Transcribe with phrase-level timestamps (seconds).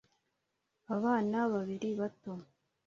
[0.95, 2.31] Abana babiri bato